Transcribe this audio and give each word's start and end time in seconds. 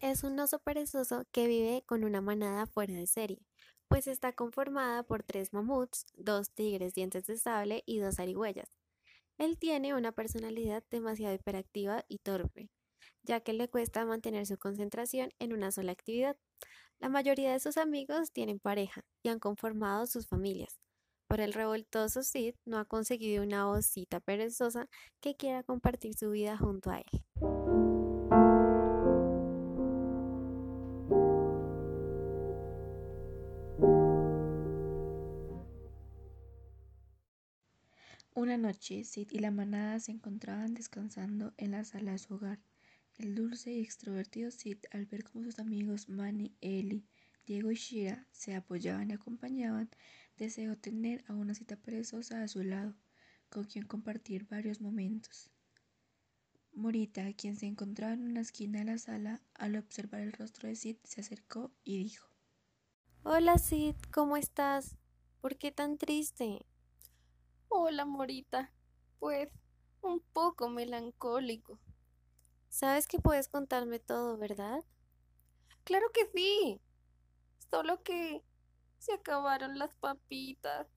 es 0.00 0.24
un 0.24 0.38
oso 0.38 0.58
perezoso 0.58 1.24
que 1.30 1.46
vive 1.46 1.82
con 1.86 2.04
una 2.04 2.20
manada 2.20 2.66
fuera 2.66 2.94
de 2.94 3.06
serie, 3.06 3.46
pues 3.88 4.06
está 4.06 4.32
conformada 4.32 5.02
por 5.02 5.22
tres 5.22 5.52
mamuts, 5.52 6.06
dos 6.14 6.50
tigres 6.52 6.94
dientes 6.94 7.26
de 7.26 7.36
sable 7.36 7.82
y 7.86 7.98
dos 7.98 8.18
arihuellas. 8.18 8.68
Él 9.38 9.58
tiene 9.58 9.94
una 9.94 10.12
personalidad 10.12 10.82
demasiado 10.90 11.34
hiperactiva 11.34 12.04
y 12.08 12.18
torpe, 12.18 12.70
ya 13.22 13.40
que 13.40 13.52
le 13.52 13.68
cuesta 13.68 14.04
mantener 14.04 14.46
su 14.46 14.58
concentración 14.58 15.30
en 15.38 15.52
una 15.52 15.70
sola 15.70 15.92
actividad. 15.92 16.36
La 16.98 17.08
mayoría 17.08 17.52
de 17.52 17.60
sus 17.60 17.76
amigos 17.76 18.32
tienen 18.32 18.58
pareja 18.58 19.02
y 19.22 19.28
han 19.28 19.38
conformado 19.38 20.06
sus 20.06 20.26
familias, 20.26 20.78
pero 21.28 21.44
el 21.44 21.52
revoltoso 21.52 22.22
Sid 22.22 22.54
no 22.64 22.78
ha 22.78 22.84
conseguido 22.86 23.42
una 23.42 23.68
osita 23.70 24.20
perezosa 24.20 24.88
que 25.20 25.36
quiera 25.36 25.62
compartir 25.62 26.14
su 26.14 26.30
vida 26.30 26.56
junto 26.56 26.90
a 26.90 27.00
él. 27.00 27.29
Una 38.34 38.56
noche, 38.56 39.02
Sid 39.02 39.32
y 39.32 39.40
la 39.40 39.50
manada 39.50 39.98
se 39.98 40.12
encontraban 40.12 40.72
descansando 40.74 41.52
en 41.56 41.72
la 41.72 41.84
sala 41.84 42.12
de 42.12 42.18
su 42.18 42.34
hogar. 42.34 42.60
El 43.18 43.34
dulce 43.34 43.72
y 43.72 43.80
extrovertido 43.80 44.52
Sid, 44.52 44.78
al 44.92 45.06
ver 45.06 45.24
cómo 45.24 45.44
sus 45.44 45.58
amigos 45.58 46.08
Manny, 46.08 46.54
Ellie, 46.60 47.04
Diego 47.44 47.72
y 47.72 47.74
Shira 47.74 48.28
se 48.30 48.54
apoyaban 48.54 49.10
y 49.10 49.14
acompañaban, 49.14 49.90
deseó 50.36 50.78
tener 50.78 51.24
a 51.26 51.34
una 51.34 51.54
cita 51.54 51.76
perezosa 51.76 52.42
a 52.42 52.48
su 52.48 52.62
lado, 52.62 52.94
con 53.48 53.64
quien 53.64 53.84
compartir 53.84 54.46
varios 54.46 54.80
momentos. 54.80 55.50
Morita, 56.72 57.32
quien 57.32 57.56
se 57.56 57.66
encontraba 57.66 58.12
en 58.12 58.22
una 58.22 58.42
esquina 58.42 58.78
de 58.78 58.84
la 58.84 58.98
sala, 58.98 59.42
al 59.54 59.74
observar 59.74 60.20
el 60.20 60.32
rostro 60.32 60.68
de 60.68 60.76
Sid, 60.76 60.98
se 61.02 61.20
acercó 61.20 61.72
y 61.82 61.98
dijo: 61.98 62.30
Hola 63.24 63.58
Sid, 63.58 63.96
¿cómo 64.12 64.36
estás? 64.36 64.96
¿Por 65.40 65.58
qué 65.58 65.72
tan 65.72 65.98
triste? 65.98 66.64
Hola, 67.72 68.04
Morita. 68.04 68.72
Pues 69.20 69.48
un 70.02 70.20
poco 70.32 70.68
melancólico. 70.68 71.78
Sabes 72.68 73.06
que 73.06 73.20
puedes 73.20 73.48
contarme 73.48 74.00
todo, 74.00 74.36
¿verdad? 74.36 74.84
Claro 75.84 76.06
que 76.12 76.26
sí. 76.34 76.80
Solo 77.70 78.02
que 78.02 78.42
se 78.98 79.12
acabaron 79.12 79.78
las 79.78 79.94
papitas. 79.94 80.88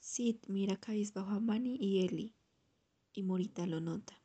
Sid 0.00 0.36
mira 0.48 0.76
cabizbajo 0.76 1.30
a 1.30 1.40
Manny 1.40 1.78
y 1.80 2.04
Ellie, 2.04 2.36
y 3.14 3.22
Morita 3.22 3.66
lo 3.66 3.80
nota. 3.80 4.22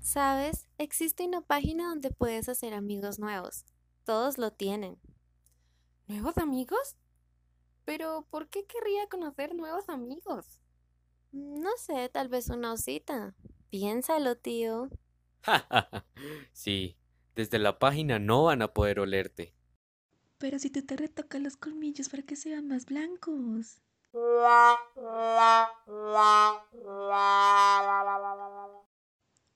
Sabes, 0.00 0.66
existe 0.78 1.26
una 1.26 1.42
página 1.42 1.90
donde 1.90 2.10
puedes 2.10 2.48
hacer 2.48 2.72
amigos 2.72 3.18
nuevos. 3.18 3.66
Todos 4.04 4.38
lo 4.38 4.50
tienen. 4.50 4.98
¿Nuevos 6.10 6.38
amigos? 6.38 6.96
Pero, 7.84 8.26
¿por 8.30 8.48
qué 8.48 8.66
querría 8.66 9.08
conocer 9.08 9.54
nuevos 9.54 9.88
amigos? 9.88 10.60
No 11.30 11.70
sé, 11.76 12.08
tal 12.08 12.26
vez 12.26 12.48
una 12.48 12.72
osita. 12.72 13.36
Piénsalo, 13.70 14.36
tío. 14.36 14.88
sí, 16.52 16.96
desde 17.36 17.60
la 17.60 17.78
página 17.78 18.18
no 18.18 18.42
van 18.42 18.60
a 18.60 18.72
poder 18.74 18.98
olerte. 18.98 19.54
Pero 20.38 20.58
si 20.58 20.68
tú 20.68 20.84
te 20.84 20.96
retocas 20.96 21.40
los 21.40 21.56
colmillos 21.56 22.08
para 22.08 22.24
que 22.24 22.34
sean 22.34 22.66
más 22.66 22.86
blancos. 22.86 23.80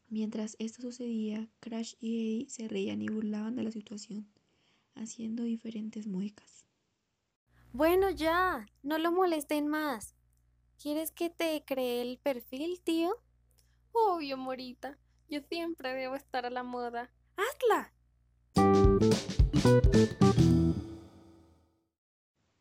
Mientras 0.08 0.54
esto 0.60 0.82
sucedía, 0.82 1.48
Crash 1.58 1.94
y 1.98 2.20
Eddie 2.20 2.48
se 2.48 2.68
reían 2.68 3.02
y 3.02 3.08
burlaban 3.08 3.56
de 3.56 3.64
la 3.64 3.72
situación 3.72 4.32
haciendo 4.94 5.42
diferentes 5.42 6.06
muecas. 6.06 6.64
Bueno, 7.72 8.10
ya, 8.10 8.66
no 8.82 8.98
lo 8.98 9.10
molesten 9.10 9.68
más. 9.68 10.14
¿Quieres 10.80 11.10
que 11.10 11.30
te 11.30 11.64
cree 11.66 12.02
el 12.02 12.18
perfil, 12.18 12.80
tío? 12.80 13.16
Obvio, 13.92 14.36
Morita. 14.36 14.98
Yo 15.28 15.40
siempre 15.48 15.94
debo 15.94 16.14
estar 16.14 16.46
a 16.46 16.50
la 16.50 16.62
moda. 16.62 17.10
¡Hazla! 17.36 17.92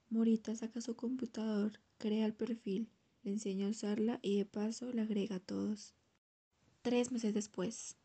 Morita 0.09 0.55
saca 0.55 0.79
su 0.79 0.95
computador, 0.95 1.79
crea 1.97 2.25
el 2.25 2.33
perfil, 2.33 2.89
le 3.23 3.31
enseña 3.31 3.67
a 3.67 3.71
usarla 3.71 4.19
y 4.21 4.37
de 4.37 4.45
paso 4.45 4.91
la 4.93 5.01
agrega 5.03 5.37
a 5.37 5.39
todos. 5.39 5.93
Tres 6.81 7.11
meses 7.11 7.33
después. 7.33 7.97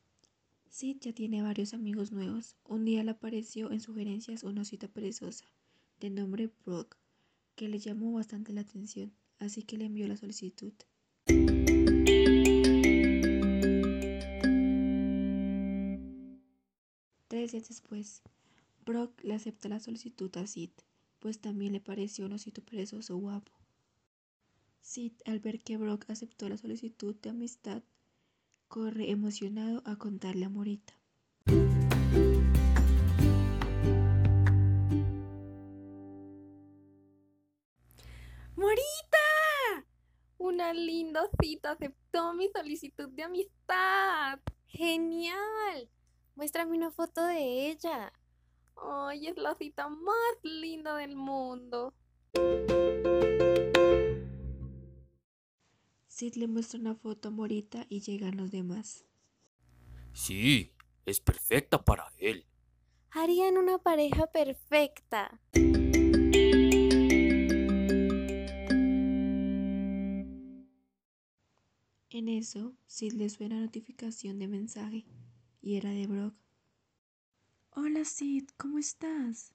Sid 0.70 0.98
ya 1.00 1.12
tiene 1.12 1.42
varios 1.42 1.72
amigos 1.72 2.12
nuevos. 2.12 2.56
Un 2.64 2.84
día 2.84 3.02
le 3.02 3.12
apareció 3.12 3.70
en 3.72 3.80
sugerencias 3.80 4.44
una 4.44 4.64
cita 4.64 4.86
perezosa, 4.86 5.46
de 5.98 6.10
nombre 6.10 6.52
Brock, 6.64 6.96
que 7.56 7.68
le 7.68 7.78
llamó 7.78 8.12
bastante 8.12 8.52
la 8.52 8.60
atención, 8.60 9.12
así 9.38 9.62
que 9.62 9.78
le 9.78 9.86
envió 9.86 10.06
la 10.06 10.16
solicitud. 10.16 10.72
Tres 17.28 17.52
días 17.52 17.68
después, 17.68 18.22
Brock 18.84 19.22
le 19.24 19.34
acepta 19.34 19.68
la 19.68 19.80
solicitud 19.80 20.34
a 20.36 20.46
Sid, 20.46 20.70
pues 21.18 21.40
también 21.40 21.72
le 21.72 21.80
pareció 21.80 22.26
un 22.26 22.32
osito 22.32 22.62
perezoso 22.62 23.16
guapo. 23.16 23.52
Sid, 24.82 25.12
al 25.24 25.40
ver 25.40 25.60
que 25.60 25.78
Brock 25.78 26.04
aceptó 26.08 26.48
la 26.48 26.58
solicitud 26.58 27.16
de 27.16 27.30
amistad, 27.30 27.82
corre 28.68 29.10
emocionado 29.10 29.82
a 29.86 29.96
contarle 29.96 30.44
a 30.44 30.48
Morita. 30.50 30.94
¡Morita! 38.54 39.86
Una 40.36 40.72
linda 40.74 41.22
cita 41.40 41.72
aceptó 41.72 42.34
mi 42.34 42.48
solicitud 42.48 43.08
de 43.08 43.22
amistad. 43.22 44.38
¡Genial! 44.66 45.88
Muéstrame 46.34 46.76
una 46.76 46.90
foto 46.90 47.24
de 47.24 47.70
ella. 47.70 48.12
Ay, 48.76 49.28
es 49.28 49.36
la 49.36 49.54
cita 49.54 49.88
más 49.88 50.34
linda 50.42 50.94
del 50.96 51.16
mundo. 51.16 51.94
Sid 56.18 56.34
le 56.34 56.48
muestra 56.48 56.80
una 56.80 56.96
foto 56.96 57.28
a 57.28 57.30
Morita 57.30 57.86
y 57.88 58.00
llegan 58.00 58.36
los 58.36 58.50
demás. 58.50 59.06
Sí, 60.12 60.74
es 61.06 61.20
perfecta 61.20 61.84
para 61.84 62.10
él. 62.18 62.44
Harían 63.10 63.56
una 63.56 63.78
pareja 63.78 64.26
perfecta. 64.26 65.40
En 72.10 72.28
eso, 72.28 72.74
Sid 72.86 73.12
le 73.12 73.28
suena 73.28 73.60
notificación 73.60 74.40
de 74.40 74.48
mensaje 74.48 75.06
y 75.62 75.76
era 75.76 75.90
de 75.90 76.08
Brock. 76.08 76.34
Hola 77.70 78.04
Sid, 78.04 78.48
¿cómo 78.56 78.80
estás? 78.80 79.54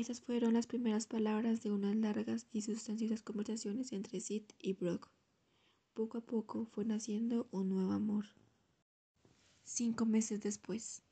Esas 0.00 0.22
fueron 0.22 0.54
las 0.54 0.66
primeras 0.66 1.06
palabras 1.06 1.62
de 1.62 1.70
unas 1.72 1.94
largas 1.94 2.46
y 2.54 2.62
sustanciosas 2.62 3.20
conversaciones 3.20 3.92
entre 3.92 4.20
Sid 4.20 4.44
y 4.58 4.72
Brock. 4.72 5.10
Poco 5.92 6.16
a 6.16 6.20
poco 6.22 6.64
fue 6.64 6.86
naciendo 6.86 7.48
un 7.50 7.68
nuevo 7.68 7.92
amor. 7.92 8.24
Cinco 9.62 10.06
meses 10.06 10.40
después. 10.40 11.02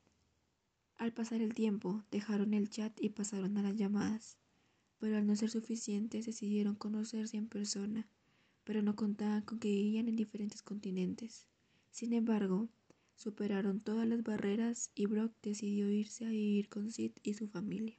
Al 0.97 1.13
pasar 1.13 1.43
el 1.43 1.53
tiempo, 1.53 2.03
dejaron 2.11 2.55
el 2.55 2.71
chat 2.71 2.99
y 2.99 3.11
pasaron 3.11 3.59
a 3.59 3.63
las 3.63 3.77
llamadas, 3.77 4.39
pero 4.99 5.19
al 5.19 5.27
no 5.27 5.37
ser 5.37 5.51
suficientes 5.51 6.25
decidieron 6.25 6.75
conocerse 6.75 7.37
en 7.37 7.47
persona, 7.47 8.09
pero 8.65 8.81
no 8.81 8.97
contaban 8.97 9.43
con 9.43 9.59
que 9.59 9.69
vivían 9.69 10.09
en 10.09 10.17
diferentes 10.17 10.63
continentes. 10.63 11.47
Sin 11.91 12.15
embargo, 12.15 12.71
superaron 13.17 13.81
todas 13.81 14.09
las 14.09 14.23
barreras 14.23 14.91
y 14.95 15.05
Brock 15.05 15.35
decidió 15.43 15.91
irse 15.91 16.25
a 16.25 16.31
vivir 16.31 16.71
con 16.71 16.91
Sid 16.91 17.13
y 17.23 17.35
su 17.35 17.49
familia. 17.49 17.99